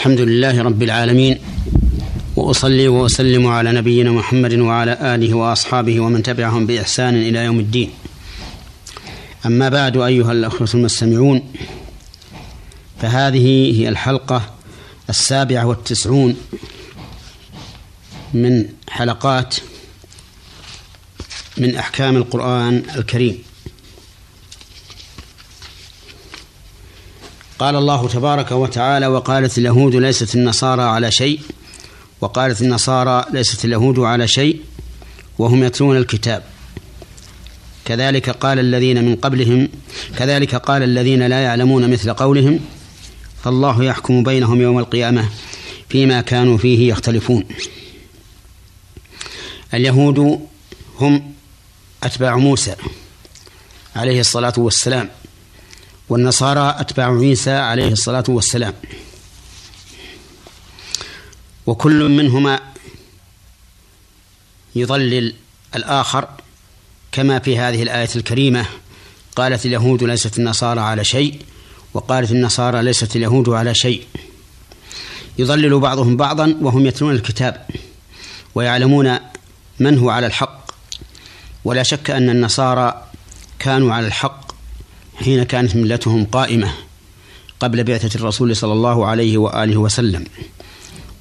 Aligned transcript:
الحمد 0.00 0.20
لله 0.20 0.62
رب 0.62 0.82
العالمين 0.82 1.38
وأصلي 2.36 2.88
وأسلم 2.88 3.46
على 3.46 3.72
نبينا 3.72 4.10
محمد 4.10 4.54
وعلى 4.54 5.14
آله 5.14 5.34
وأصحابه 5.34 6.00
ومن 6.00 6.22
تبعهم 6.22 6.66
بإحسان 6.66 7.14
إلى 7.14 7.38
يوم 7.38 7.60
الدين. 7.60 7.90
أما 9.46 9.68
بعد 9.68 9.96
أيها 9.96 10.32
الأخوة 10.32 10.68
المستمعون 10.74 11.52
فهذه 13.00 13.80
هي 13.80 13.88
الحلقة 13.88 14.54
السابعة 15.10 15.66
والتسعون 15.66 16.36
من 18.34 18.68
حلقات 18.88 19.56
من 21.58 21.76
أحكام 21.76 22.16
القرآن 22.16 22.82
الكريم. 22.96 23.38
قال 27.60 27.76
الله 27.76 28.08
تبارك 28.08 28.52
وتعالى 28.52 29.06
وقالت 29.06 29.58
اليهود 29.58 29.94
ليست 29.94 30.34
النصارى 30.34 30.82
على 30.82 31.10
شيء 31.10 31.40
وقالت 32.20 32.62
النصارى 32.62 33.24
ليست 33.32 33.64
اليهود 33.64 33.98
على 33.98 34.28
شيء 34.28 34.60
وهم 35.38 35.64
يتلون 35.64 35.96
الكتاب. 35.96 36.42
كذلك 37.84 38.30
قال 38.30 38.58
الذين 38.58 39.04
من 39.04 39.16
قبلهم 39.16 39.68
كذلك 40.18 40.54
قال 40.54 40.82
الذين 40.82 41.26
لا 41.26 41.40
يعلمون 41.40 41.90
مثل 41.90 42.12
قولهم 42.12 42.60
فالله 43.44 43.84
يحكم 43.84 44.22
بينهم 44.22 44.60
يوم 44.60 44.78
القيامة 44.78 45.28
فيما 45.88 46.20
كانوا 46.20 46.58
فيه 46.58 46.88
يختلفون. 46.88 47.44
اليهود 49.74 50.40
هم 51.00 51.32
أتباع 52.02 52.36
موسى 52.36 52.74
عليه 53.96 54.20
الصلاة 54.20 54.54
والسلام. 54.56 55.08
والنصارى 56.10 56.74
أتباع 56.78 57.18
عيسى 57.18 57.50
عليه 57.50 57.92
الصلاة 57.92 58.24
والسلام. 58.28 58.74
وكل 61.66 62.08
منهما 62.08 62.60
يضلل 64.76 65.34
الآخر 65.74 66.28
كما 67.12 67.38
في 67.38 67.58
هذه 67.58 67.82
الآية 67.82 68.08
الكريمة. 68.16 68.66
قالت 69.36 69.66
اليهود 69.66 70.02
ليست 70.02 70.38
النصارى 70.38 70.80
على 70.80 71.04
شيء 71.04 71.42
وقالت 71.94 72.30
النصارى 72.30 72.82
ليست 72.82 73.16
اليهود 73.16 73.48
على 73.48 73.74
شيء. 73.74 74.06
يضلل 75.38 75.78
بعضهم 75.78 76.16
بعضا 76.16 76.56
وهم 76.60 76.86
يتلون 76.86 77.14
الكتاب 77.14 77.66
ويعلمون 78.54 79.18
من 79.80 79.98
هو 79.98 80.10
على 80.10 80.26
الحق. 80.26 80.70
ولا 81.64 81.82
شك 81.82 82.10
أن 82.10 82.30
النصارى 82.30 83.04
كانوا 83.58 83.94
على 83.94 84.06
الحق 84.06 84.49
حين 85.20 85.42
كانت 85.42 85.76
ملتهم 85.76 86.24
قائمة 86.24 86.72
قبل 87.60 87.84
بعثة 87.84 88.18
الرسول 88.18 88.56
صلى 88.56 88.72
الله 88.72 89.06
عليه 89.06 89.38
وآله 89.38 89.76
وسلم 89.76 90.24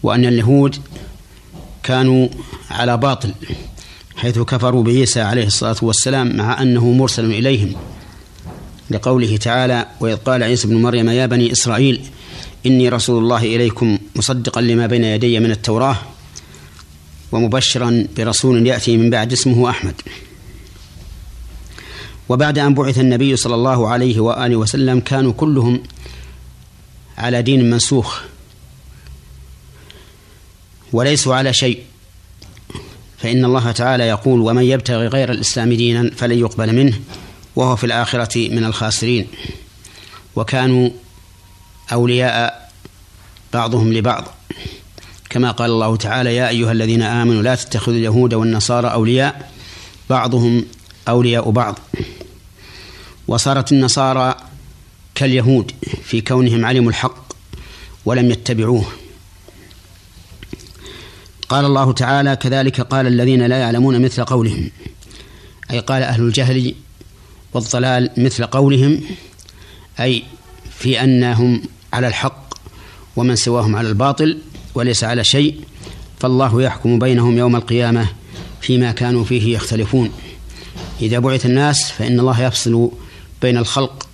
وأن 0.03 0.25
اليهود 0.25 0.75
كانوا 1.83 2.27
على 2.71 2.97
باطل 2.97 3.33
حيث 4.15 4.39
كفروا 4.39 4.83
بعيسى 4.83 5.21
عليه 5.21 5.47
الصلاة 5.47 5.75
والسلام 5.81 6.37
مع 6.37 6.61
أنه 6.61 6.91
مرسل 6.91 7.25
إليهم. 7.25 7.75
لقوله 8.89 9.37
تعالى 9.37 9.85
وإذ 9.99 10.15
قال 10.15 10.43
عيسى 10.43 10.67
بن 10.67 10.81
مريم 10.81 11.09
يا 11.09 11.25
بني 11.25 11.51
إسرائيل 11.51 12.01
إني 12.65 12.89
رسول 12.89 13.23
الله 13.23 13.43
إليكم 13.43 13.97
مصدقا 14.15 14.61
لما 14.61 14.87
بين 14.87 15.03
يدي 15.03 15.39
من 15.39 15.51
التوراة 15.51 15.97
ومبشرا 17.31 18.07
برسول 18.17 18.67
يأتي 18.67 18.97
من 18.97 19.09
بعد 19.09 19.31
اسمه 19.31 19.69
أحمد. 19.69 20.01
وبعد 22.29 22.57
أن 22.59 22.73
بعث 22.73 22.99
النبي 22.99 23.35
صلى 23.35 23.55
الله 23.55 23.89
عليه 23.89 24.19
وآله 24.19 24.55
وسلم 24.55 24.99
كانوا 24.99 25.33
كلهم 25.33 25.83
على 27.17 27.41
دين 27.41 27.69
منسوخ 27.69 28.21
وليسوا 30.93 31.35
على 31.35 31.53
شيء. 31.53 31.79
فإن 33.17 33.45
الله 33.45 33.71
تعالى 33.71 34.07
يقول 34.07 34.39
ومن 34.41 34.63
يبتغي 34.63 35.07
غير 35.07 35.31
الإسلام 35.31 35.73
دينا 35.73 36.11
فلن 36.15 36.39
يقبل 36.39 36.75
منه 36.75 36.99
وهو 37.55 37.75
في 37.75 37.83
الآخرة 37.83 38.49
من 38.49 38.63
الخاسرين. 38.63 39.27
وكانوا 40.35 40.89
أولياء 41.93 42.71
بعضهم 43.53 43.93
لبعض. 43.93 44.27
كما 45.29 45.51
قال 45.51 45.71
الله 45.71 45.95
تعالى 45.95 46.35
يا 46.35 46.49
أيها 46.49 46.71
الذين 46.71 47.01
آمنوا 47.01 47.41
لا 47.41 47.55
تتخذوا 47.55 47.97
اليهود 47.97 48.33
والنصارى 48.33 48.87
أولياء 48.87 49.51
بعضهم 50.09 50.65
أولياء 51.07 51.49
بعض. 51.49 51.79
وصارت 53.29 53.71
النصارى 53.71 54.35
كاليهود 55.15 55.71
في 56.03 56.21
كونهم 56.21 56.65
علموا 56.65 56.89
الحق 56.89 57.33
ولم 58.05 58.31
يتبعوه. 58.31 58.85
قال 61.49 61.65
الله 61.65 61.93
تعالى 61.93 62.35
كذلك 62.35 62.81
قال 62.81 63.07
الذين 63.07 63.45
لا 63.45 63.57
يعلمون 63.57 64.01
مثل 64.01 64.23
قولهم 64.23 64.71
أي 65.71 65.79
قال 65.79 66.03
أهل 66.03 66.21
الجهل 66.21 66.75
والضلال 67.53 68.09
مثل 68.17 68.45
قولهم 68.45 69.01
أي 69.99 70.23
في 70.79 71.03
أنهم 71.03 71.61
على 71.93 72.07
الحق 72.07 72.53
ومن 73.15 73.35
سواهم 73.35 73.75
على 73.75 73.89
الباطل 73.89 74.37
وليس 74.75 75.03
على 75.03 75.23
شيء 75.23 75.61
فالله 76.19 76.61
يحكم 76.61 76.99
بينهم 76.99 77.37
يوم 77.37 77.55
القيامة 77.55 78.07
فيما 78.61 78.91
كانوا 78.91 79.23
فيه 79.23 79.55
يختلفون. 79.55 80.11
إذا 81.01 81.19
بعث 81.19 81.45
الناس 81.45 81.91
فإن 81.91 82.19
الله 82.19 82.41
يفصل 82.41 82.91
بين 83.41 83.57
الخلق 83.57 84.07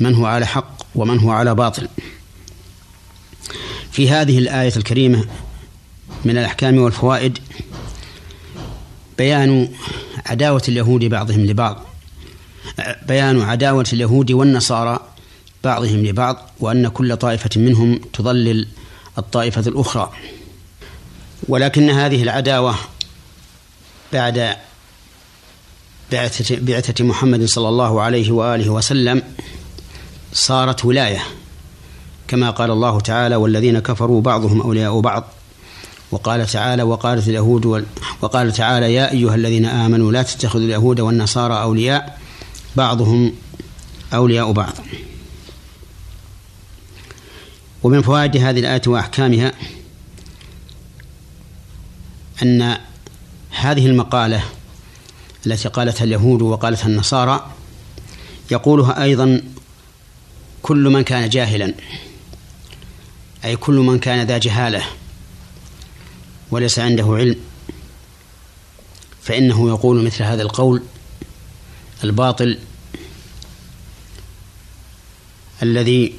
من 0.00 0.14
هو 0.14 0.26
على 0.26 0.46
حق 0.46 0.82
ومن 0.94 1.18
هو 1.18 1.30
على 1.30 1.54
باطل. 1.54 1.88
في 3.92 4.10
هذه 4.10 4.38
الآية 4.38 4.76
الكريمة 4.76 5.24
من 6.24 6.38
الأحكام 6.38 6.78
والفوائد 6.78 7.38
بيان 9.18 9.68
عداوة 10.26 10.62
اليهود 10.68 11.04
بعضهم 11.04 11.46
لبعض 11.46 11.80
بيان 13.08 13.42
عداوة 13.42 13.86
اليهود 13.92 14.32
والنصارى 14.32 15.00
بعضهم 15.64 16.06
لبعض 16.06 16.50
وأن 16.60 16.88
كل 16.88 17.16
طائفة 17.16 17.50
منهم 17.56 18.00
تضلل 18.12 18.68
الطائفة 19.18 19.60
الأخرى. 19.60 20.12
ولكن 21.48 21.90
هذه 21.90 22.22
العداوة 22.22 22.74
بعد 24.12 24.56
بعثة, 26.12 26.56
بعثة 26.60 27.04
محمد 27.04 27.44
صلى 27.44 27.68
الله 27.68 28.02
عليه 28.02 28.30
وآله 28.30 28.70
وسلم 28.70 29.22
صارت 30.32 30.84
ولاية 30.84 31.22
كما 32.28 32.50
قال 32.50 32.70
الله 32.70 33.00
تعالى 33.00 33.36
والذين 33.36 33.78
كفروا 33.78 34.20
بعضهم 34.20 34.60
أولياء 34.60 35.00
بعض 35.00 35.24
وقال 36.10 36.46
تعالى 36.46 36.82
وقالت 36.82 37.28
اليهود 37.28 37.86
وقال 38.22 38.52
تعالى 38.52 38.94
يا 38.94 39.12
أيها 39.12 39.34
الذين 39.34 39.66
آمنوا 39.66 40.12
لا 40.12 40.22
تتخذوا 40.22 40.64
اليهود 40.64 41.00
والنصارى 41.00 41.62
أولياء 41.62 42.18
بعضهم 42.76 43.32
أولياء 44.14 44.52
بعض 44.52 44.72
ومن 47.82 48.02
فوائد 48.02 48.36
هذه 48.36 48.58
الآية 48.58 48.82
وأحكامها 48.86 49.52
أن 52.42 52.76
هذه 53.50 53.86
المقالة 53.86 54.44
التي 55.46 55.68
قالتها 55.68 56.04
اليهود 56.04 56.42
وقالتها 56.42 56.86
النصارى 56.86 57.50
يقولها 58.50 59.02
أيضا 59.02 59.42
كل 60.62 60.88
من 60.88 61.02
كان 61.02 61.28
جاهلا 61.28 61.74
أي 63.44 63.56
كل 63.56 63.74
من 63.74 63.98
كان 63.98 64.26
ذا 64.26 64.38
جهالة 64.38 64.84
وليس 66.50 66.78
عنده 66.78 67.04
علم 67.04 67.36
فإنه 69.22 69.68
يقول 69.68 70.04
مثل 70.04 70.24
هذا 70.24 70.42
القول 70.42 70.82
الباطل 72.04 72.58
الذي 75.62 76.14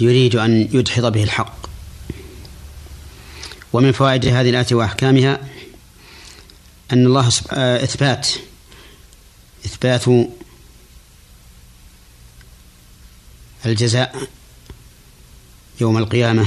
يريد 0.00 0.36
أن 0.36 0.68
يدحض 0.72 1.12
به 1.12 1.22
الحق. 1.22 1.56
ومن 3.72 3.92
فوائد 3.92 4.26
هذه 4.26 4.50
الآية 4.50 4.66
وأحكامها 4.72 5.53
أن 6.92 7.06
الله 7.06 7.28
إثبات. 7.58 8.28
إثبات 9.66 10.04
الجزاء 13.66 14.28
يوم 15.80 15.98
القيامة. 15.98 16.46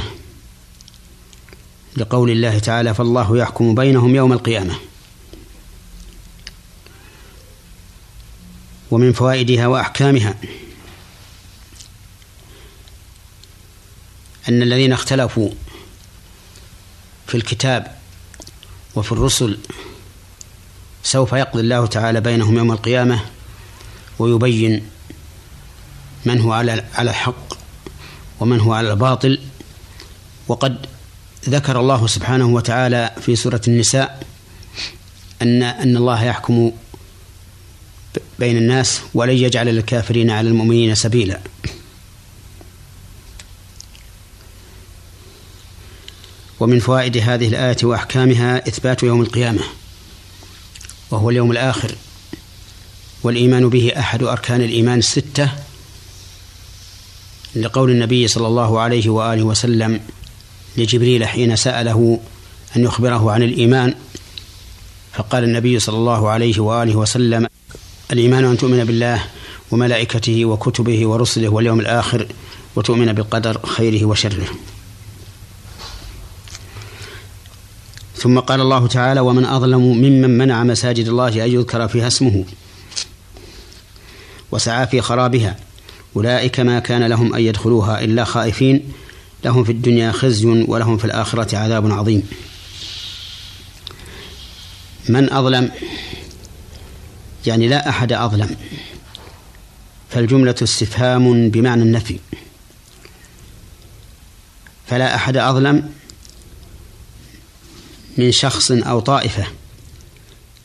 لقول 1.98 2.32
الله 2.32 2.60
تعالى 2.60 2.94
فالله 2.94 3.38
يحكم 3.38 3.76
بينهم 3.76 4.16
يوم 4.16 4.34
القيامة. 4.34 4.80
ومن 8.92 9.14
فوائدها 9.14 9.68
وأحكامها 9.68 10.36
أن 14.50 14.62
الذين 14.62 14.94
اختلفوا 14.94 15.50
في 17.28 17.36
الكتاب 17.36 17.98
وفي 18.96 19.12
الرسل 19.12 19.60
سوف 21.08 21.34
يقضي 21.34 21.62
الله 21.62 21.86
تعالى 21.86 22.22
بينهم 22.22 22.58
يوم 22.58 22.72
القيامة 22.72 23.20
ويبين 24.20 24.90
من 26.26 26.42
هو 26.42 26.52
على 26.54 26.84
على 26.94 27.10
الحق 27.10 27.54
ومن 28.40 28.60
هو 28.60 28.74
على 28.74 28.92
الباطل. 28.92 29.40
وقد 30.48 30.86
ذكر 31.50 31.80
الله 31.80 32.08
سبحانه 32.08 32.48
وتعالى 32.48 33.12
في 33.22 33.36
سورة 33.36 33.62
النساء 33.68 34.26
أن 35.42 35.64
أن 35.64 35.98
الله 35.98 36.24
يحكم 36.24 36.72
بين 38.40 38.58
الناس 38.58 39.02
ولن 39.14 39.38
يجعل 39.38 39.66
للكافرين 39.66 40.30
على 40.30 40.50
المؤمنين 40.50 40.96
سبيلا. 40.96 41.40
ومن 46.60 46.80
فوائد 46.80 47.18
هذه 47.18 47.48
الآية 47.48 47.78
وأحكامها 47.84 48.68
إثبات 48.68 49.04
يوم 49.04 49.22
القيامة. 49.22 49.64
وهو 51.12 51.30
اليوم 51.30 51.52
الآخر. 51.52 51.92
والإيمان 53.24 53.70
به 53.70 53.92
أحد 53.98 54.24
أركان 54.24 54.62
الإيمان 54.62 55.00
الستة 55.00 55.50
لقول 57.56 57.92
النبي 57.92 58.28
صلى 58.28 58.48
الله 58.48 58.80
عليه 58.80 59.10
وآله 59.10 59.44
وسلم 59.44 60.00
لجبريل 60.78 61.28
حين 61.28 61.56
سأله 61.56 62.20
أن 62.76 62.84
يخبره 62.84 63.32
عن 63.32 63.44
الإيمان 63.44 63.94
فقال 65.14 65.44
النبي 65.44 65.80
صلى 65.80 65.98
الله 65.98 66.30
عليه 66.30 66.60
وآله 66.60 66.96
وسلم 66.96 67.48
الإيمان 68.12 68.46
أن 68.46 68.58
تؤمن 68.58 68.86
بالله 68.86 69.24
وملائكته 69.72 70.46
وكتبه 70.46 71.08
ورسله 71.08 71.50
واليوم 71.50 71.80
الآخر 71.80 72.28
وتؤمن 72.76 73.14
بالقدر 73.14 73.66
خيره 73.66 74.06
وشره. 74.06 74.48
ثم 78.18 78.40
قال 78.40 78.62
الله 78.62 78.88
تعالى 78.88 79.20
ومن 79.20 79.46
أظلم 79.46 79.82
ممن 79.82 80.38
منع 80.38 80.64
مساجد 80.64 81.08
الله 81.08 81.28
أن 81.28 81.52
يذكر 81.52 81.88
فيها 81.88 82.08
اسمه 82.08 82.46
وسعى 84.52 84.88
في 84.88 85.02
خرابها 85.02 85.56
أولئك 86.16 86.60
ما 86.60 86.80
كان 86.80 87.04
لهم 87.04 87.36
أن 87.36 87.42
يدخلوها 87.42 88.04
إلا 88.04 88.24
خائفين 88.24 88.94
لهم 89.46 89.64
في 89.64 89.72
الدنيا 89.72 90.12
خزي 90.12 90.48
ولهم 90.48 90.98
في 90.98 91.06
الآخرة 91.06 91.58
عذاب 91.58 91.92
عظيم. 91.92 92.24
من 95.10 95.34
أظلم؟ 95.34 95.72
يعني 97.46 97.68
لا 97.68 97.90
أحد 97.90 98.14
أظلم. 98.14 98.56
فالجملة 100.10 100.56
استفهام 100.64 101.50
بمعنى 101.50 101.82
النفي. 101.82 102.20
فلا 104.88 105.16
أحد 105.16 105.38
أظلم 105.38 105.92
من 108.18 108.32
شخص 108.32 108.72
أو 108.72 109.00
طائفة 109.00 109.48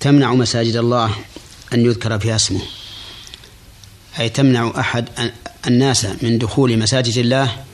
تمنع 0.00 0.34
مساجد 0.34 0.76
الله 0.76 1.14
أن 1.72 1.84
يذكر 1.84 2.18
فيها 2.18 2.36
اسمه. 2.36 2.62
أي 4.18 4.28
تمنع 4.28 4.72
أحد 4.80 5.32
الناس 5.66 6.06
من 6.22 6.38
دخول 6.38 6.78
مساجد 6.78 7.18
الله 7.18 7.64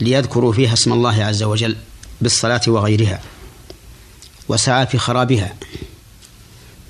ليذكروا 0.00 0.52
فيها 0.52 0.72
اسم 0.72 0.92
الله 0.92 1.24
عز 1.24 1.42
وجل 1.42 1.76
بالصلاة 2.20 2.60
وغيرها 2.66 3.20
وسعى 4.48 4.86
في 4.86 4.98
خرابها 4.98 5.54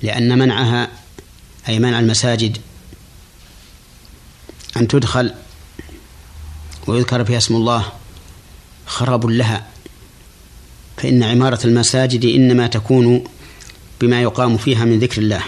لأن 0.01 0.37
منعها 0.39 0.87
أي 1.69 1.79
منع 1.79 1.99
المساجد 1.99 2.57
أن 4.77 4.87
تدخل 4.87 5.33
ويذكر 6.87 7.25
فيها 7.25 7.37
اسم 7.37 7.55
الله 7.55 7.91
خراب 8.85 9.25
لها. 9.25 9.70
فإن 10.97 11.23
عمارة 11.23 11.59
المساجد 11.65 12.25
إنما 12.25 12.67
تكون 12.67 13.23
بما 14.01 14.21
يقام 14.21 14.57
فيها 14.57 14.85
من 14.85 14.99
ذكر 14.99 15.21
الله. 15.21 15.43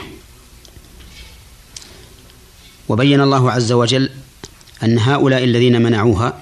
وبين 2.89 3.21
الله 3.21 3.51
عز 3.51 3.71
وجل 3.71 4.09
أن 4.83 4.99
هؤلاء 4.99 5.43
الذين 5.43 5.81
منعوها 5.81 6.39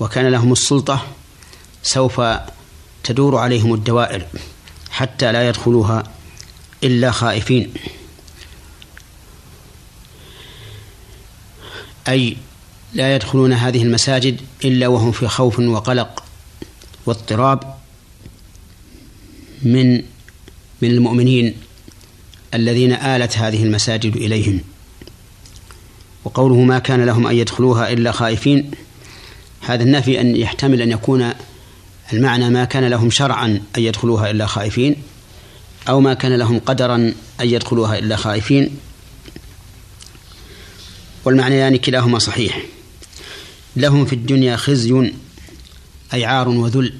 وكان 0.00 0.26
لهم 0.26 0.52
السلطة 0.52 1.06
سوف 1.82 2.20
تدور 3.04 3.36
عليهم 3.36 3.74
الدوائر 3.74 4.26
حتى 4.90 5.32
لا 5.32 5.48
يدخلوها 5.48 6.02
إلا 6.84 7.10
خائفين. 7.10 7.72
أي 12.08 12.36
لا 12.94 13.14
يدخلون 13.14 13.52
هذه 13.52 13.82
المساجد 13.82 14.40
إلا 14.64 14.88
وهم 14.88 15.12
في 15.12 15.28
خوف 15.28 15.58
وقلق 15.58 16.24
واضطراب 17.06 17.73
من 19.64 20.02
من 20.82 20.90
المؤمنين 20.90 21.54
الذين 22.54 22.92
آلت 22.92 23.38
هذه 23.38 23.64
المساجد 23.64 24.16
إليهم. 24.16 24.60
وقوله 26.24 26.60
ما 26.60 26.78
كان 26.78 27.04
لهم 27.04 27.26
أن 27.26 27.36
يدخلوها 27.36 27.92
إلا 27.92 28.12
خائفين 28.12 28.70
هذا 29.60 29.82
النفي 29.82 30.20
أن 30.20 30.36
يحتمل 30.36 30.82
أن 30.82 30.90
يكون 30.90 31.32
المعنى 32.12 32.50
ما 32.50 32.64
كان 32.64 32.84
لهم 32.84 33.10
شرعا 33.10 33.46
أن 33.76 33.82
يدخلوها 33.82 34.30
إلا 34.30 34.46
خائفين 34.46 34.96
أو 35.88 36.00
ما 36.00 36.14
كان 36.14 36.36
لهم 36.36 36.58
قدرا 36.58 36.96
أن 37.40 37.48
يدخلوها 37.48 37.98
إلا 37.98 38.16
خائفين. 38.16 38.76
والمعنيان 41.24 41.60
يعني 41.60 41.78
كلاهما 41.78 42.18
صحيح. 42.18 42.62
لهم 43.76 44.04
في 44.04 44.12
الدنيا 44.12 44.56
خزي 44.56 45.12
أي 46.14 46.24
عار 46.24 46.48
وذل. 46.48 46.94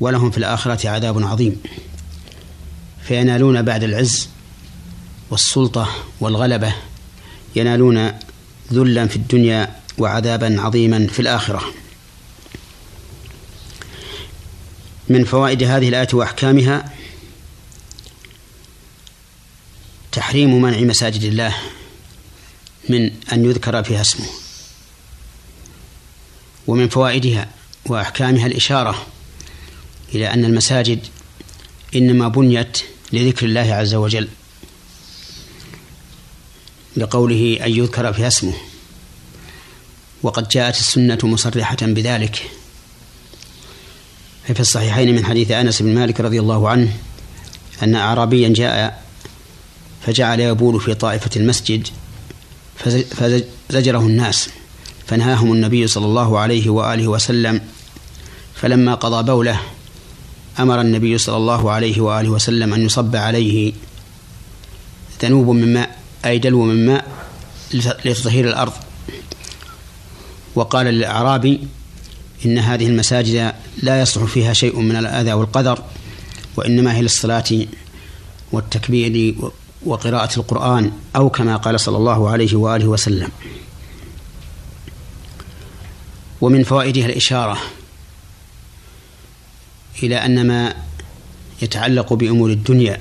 ولهم 0.00 0.30
في 0.30 0.38
الآخرة 0.38 0.88
عذاب 0.88 1.22
عظيم. 1.22 1.62
فينالون 3.02 3.62
بعد 3.62 3.82
العز 3.84 4.28
والسلطة 5.30 5.88
والغلبة 6.20 6.74
ينالون 7.56 8.12
ذلا 8.72 9.06
في 9.06 9.16
الدنيا 9.16 9.76
وعذابا 9.98 10.60
عظيما 10.60 11.06
في 11.06 11.20
الآخرة. 11.20 11.62
من 15.08 15.24
فوائد 15.24 15.62
هذه 15.62 15.88
الآية 15.88 16.08
وأحكامها 16.12 16.92
تحريم 20.12 20.62
منع 20.62 20.80
مساجد 20.80 21.22
الله 21.22 21.56
من 22.88 23.10
أن 23.32 23.44
يذكر 23.44 23.82
فيها 23.82 24.00
اسمه. 24.00 24.26
ومن 26.66 26.88
فوائدها 26.88 27.48
وأحكامها 27.86 28.46
الإشارة 28.46 29.06
إلى 30.14 30.32
أن 30.32 30.44
المساجد 30.44 30.98
إنما 31.96 32.28
بنيت 32.28 32.78
لذكر 33.12 33.46
الله 33.46 33.74
عز 33.74 33.94
وجل 33.94 34.28
لقوله 36.96 37.58
أن 37.64 37.70
يذكر 37.70 38.12
فيها 38.12 38.28
اسمه. 38.28 38.54
وقد 40.22 40.48
جاءت 40.48 40.76
السنة 40.76 41.18
مصرحة 41.22 41.76
بذلك. 41.82 42.50
في 44.44 44.60
الصحيحين 44.60 45.14
من 45.14 45.24
حديث 45.24 45.50
أنس 45.50 45.82
بن 45.82 45.94
مالك 45.94 46.20
رضي 46.20 46.40
الله 46.40 46.68
عنه 46.68 46.96
أن 47.82 47.94
أعرابيا 47.94 48.48
جاء 48.48 49.04
فجعل 50.06 50.40
يبول 50.40 50.80
في 50.80 50.94
طائفة 50.94 51.30
المسجد 51.36 51.88
فزجره 53.68 54.00
الناس 54.00 54.48
فنهاهم 55.06 55.52
النبي 55.52 55.86
صلى 55.86 56.06
الله 56.06 56.38
عليه 56.38 56.70
وآله 56.70 57.08
وسلم. 57.08 57.60
فلما 58.54 58.94
قضى 58.94 59.22
بوله 59.22 59.60
أمر 60.58 60.80
النبي 60.80 61.18
صلى 61.18 61.36
الله 61.36 61.70
عليه 61.70 62.00
وآله 62.00 62.28
وسلم 62.28 62.74
أن 62.74 62.84
يصب 62.84 63.16
عليه 63.16 63.72
ذنوب 65.22 65.48
من 65.48 65.72
ماء 65.74 65.98
أي 66.24 66.38
دلو 66.38 66.64
من 66.64 66.86
ماء 66.86 67.06
لتطهير 68.04 68.48
الأرض. 68.48 68.72
وقال 70.54 70.86
للأعرابي 70.86 71.60
إن 72.46 72.58
هذه 72.58 72.86
المساجد 72.86 73.54
لا 73.82 74.00
يصلح 74.00 74.24
فيها 74.24 74.52
شيء 74.52 74.80
من 74.80 74.96
الأذى 74.96 75.32
والقدر 75.32 75.82
وإنما 76.56 76.96
هي 76.96 77.02
للصلاة 77.02 77.66
والتكبير 78.52 79.34
وقراءة 79.86 80.36
القرآن 80.36 80.92
أو 81.16 81.30
كما 81.30 81.56
قال 81.56 81.80
صلى 81.80 81.96
الله 81.96 82.30
عليه 82.30 82.56
وآله 82.56 82.86
وسلم. 82.86 83.28
ومن 86.40 86.62
فوائدها 86.62 87.06
الإشارة 87.06 87.58
إلى 90.06 90.16
أن 90.16 90.46
ما 90.46 90.74
يتعلق 91.62 92.12
بأمور 92.12 92.50
الدنيا 92.50 93.00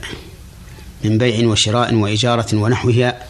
من 1.03 1.17
بيع 1.17 1.47
وشراء 1.47 1.95
وإجارة 1.95 2.55
ونحوها 2.55 3.27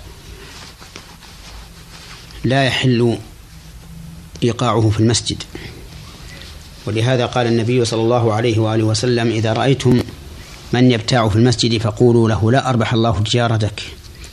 لا 2.44 2.64
يحل 2.64 3.18
إيقاعه 4.44 4.90
في 4.90 5.00
المسجد. 5.00 5.44
ولهذا 6.86 7.26
قال 7.26 7.48
النبي 7.48 7.86
صلى 7.86 8.02
الله 8.02 8.34
عليه 8.34 8.60
وآله 8.60 8.84
وسلم 8.84 9.28
إذا 9.28 9.54
رأيتم 9.54 10.04
من 10.74 10.92
يبتاع 10.92 11.30
في 11.30 11.36
المسجد 11.36 11.78
فقولوا 11.82 12.30
له 12.30 12.52
لا 12.52 12.70
أربح 12.70 12.94
الله 12.94 13.20
تجارتك 13.20 13.84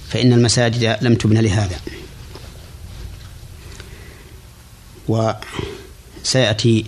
فإن 0.08 0.32
المساجد 0.32 0.98
لم 1.02 1.14
تبن 1.14 1.38
لهذا. 1.38 1.80
وسيأتي 5.08 6.84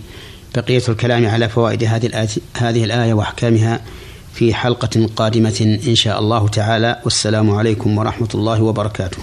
بقية 0.55 0.81
الكلام 0.89 1.25
على 1.27 1.49
فوائد 1.49 1.83
هذه 1.83 2.05
الآية, 2.05 2.27
هذه 2.57 2.83
الآية 2.83 3.13
وأحكامها 3.13 3.81
في 4.33 4.53
حلقة 4.53 5.09
قادمة 5.15 5.79
إن 5.87 5.95
شاء 5.95 6.19
الله 6.19 6.47
تعالى. 6.47 6.99
والسلام 7.03 7.51
عليكم 7.51 7.97
ورحمة 7.97 8.29
الله 8.35 8.63
وبركاته. 8.63 9.17